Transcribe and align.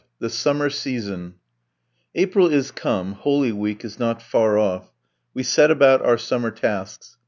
THE 0.17 0.31
SUMMER 0.31 0.71
SEASON 0.71 1.35
April 2.15 2.47
is 2.51 2.71
come; 2.71 3.11
Holy 3.13 3.51
Week 3.51 3.85
is 3.85 3.99
not 3.99 4.19
far 4.19 4.57
off. 4.57 4.91
We 5.35 5.43
set 5.43 5.69
about 5.69 6.01
our 6.03 6.17
summer 6.17 6.49
tasks. 6.49 7.17